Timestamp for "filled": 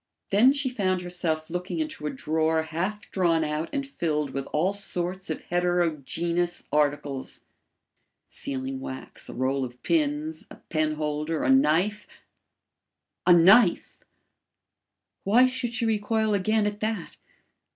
3.85-4.31